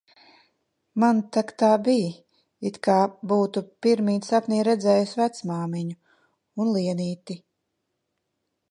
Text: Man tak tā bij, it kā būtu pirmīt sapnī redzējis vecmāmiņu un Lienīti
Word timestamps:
Man 1.01 1.19
tak 1.35 1.51
tā 1.63 1.69
bij, 1.87 2.07
it 2.69 2.79
kā 2.87 2.97
būtu 3.33 3.63
pirmīt 3.87 4.31
sapnī 4.31 4.63
redzējis 4.71 5.15
vecmāmiņu 5.23 5.97
un 6.65 6.75
Lienīti 6.79 7.41